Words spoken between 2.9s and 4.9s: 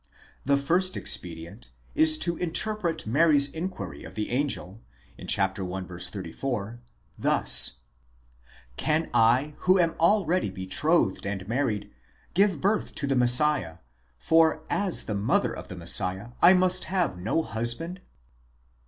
Mary's inquiry of the angel